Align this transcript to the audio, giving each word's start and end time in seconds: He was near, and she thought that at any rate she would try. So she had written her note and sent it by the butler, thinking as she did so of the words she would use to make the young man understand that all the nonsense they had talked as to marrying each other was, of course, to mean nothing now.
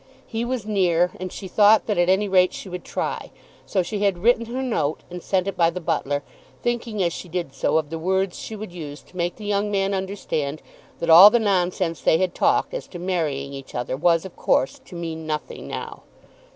He 0.25 0.43
was 0.43 0.65
near, 0.65 1.11
and 1.19 1.31
she 1.31 1.47
thought 1.47 1.85
that 1.85 1.99
at 1.99 2.09
any 2.09 2.27
rate 2.27 2.53
she 2.53 2.67
would 2.67 2.83
try. 2.83 3.29
So 3.67 3.83
she 3.83 3.99
had 3.99 4.17
written 4.23 4.47
her 4.47 4.63
note 4.63 5.01
and 5.11 5.21
sent 5.21 5.47
it 5.47 5.55
by 5.55 5.69
the 5.69 5.79
butler, 5.79 6.23
thinking 6.63 7.03
as 7.03 7.13
she 7.13 7.29
did 7.29 7.53
so 7.53 7.77
of 7.77 7.91
the 7.91 7.99
words 7.99 8.39
she 8.39 8.55
would 8.55 8.73
use 8.73 9.03
to 9.03 9.15
make 9.15 9.35
the 9.35 9.45
young 9.45 9.69
man 9.69 9.93
understand 9.93 10.63
that 10.97 11.11
all 11.11 11.29
the 11.29 11.37
nonsense 11.37 12.01
they 12.01 12.17
had 12.17 12.33
talked 12.33 12.73
as 12.73 12.87
to 12.87 12.97
marrying 12.97 13.53
each 13.53 13.75
other 13.75 13.95
was, 13.95 14.25
of 14.25 14.35
course, 14.35 14.79
to 14.85 14.95
mean 14.95 15.27
nothing 15.27 15.67
now. 15.67 16.01